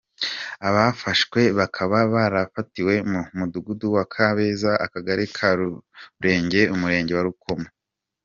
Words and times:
Abafashwe 0.67 1.41
bakaba 1.57 1.97
barafatiwe 2.13 2.93
mu 3.11 3.21
mudugudu 3.37 3.87
wa 3.95 4.03
Kabeza 4.13 4.71
akagari 4.85 5.25
ka 5.35 5.49
Rurenge 5.57 6.61
Umurenge 6.75 7.13
wa 7.17 7.25
Rukomo. 7.29 7.67